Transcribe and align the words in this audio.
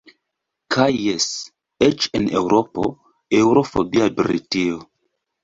Kaj 0.75 0.85
jes– 0.99 1.27
eĉ 1.89 2.07
en 2.21 2.25
eŭropo-, 2.41 2.87
eŭro-fobia 3.43 4.09
Britio. 4.19 4.83